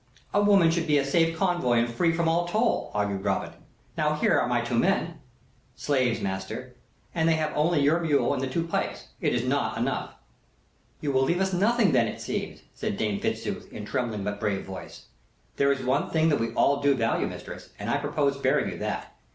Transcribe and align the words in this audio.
"A 0.33 0.41
woman 0.41 0.71
should 0.71 0.87
be 0.87 0.97
a 0.97 1.05
safe 1.05 1.37
convoy 1.37 1.77
and 1.77 1.87
free 1.87 2.11
from 2.11 2.27
all 2.27 2.47
toll," 2.47 2.89
argued 2.95 3.23
Robin. 3.23 3.51
"Now 3.95 4.15
here 4.15 4.35
are 4.39 4.47
my 4.47 4.61
two 4.61 4.73
men." 4.79 5.19
"Slaves, 5.75 6.21
master; 6.21 6.75
and 7.13 7.29
they 7.29 7.35
have 7.35 7.55
only 7.55 7.83
your 7.83 7.99
mule 7.99 8.33
and 8.33 8.41
the 8.41 8.47
two 8.49 8.65
pikes. 8.65 9.09
It 9.21 9.31
is 9.35 9.45
not 9.47 9.77
enough." 9.77 10.15
"You 11.01 11.11
will 11.11 11.21
leave 11.21 11.39
us 11.39 11.53
nothing 11.53 11.91
then, 11.91 12.07
it 12.07 12.19
seems," 12.19 12.63
said 12.73 12.97
Dame 12.97 13.19
Fitzooth, 13.19 13.71
in 13.71 13.85
trembling 13.85 14.23
but 14.23 14.39
brave 14.39 14.65
voice. 14.65 15.05
"There 15.57 15.71
is 15.71 15.83
one 15.85 16.09
thing 16.09 16.29
that 16.29 16.39
we 16.39 16.51
all 16.55 16.81
do 16.81 16.95
value, 16.95 17.27
mistress, 17.27 17.69
and 17.77 17.87
I 17.87 17.97
purpose 17.97 18.37
sparing 18.37 18.71
you 18.71 18.79
that. 18.79 19.15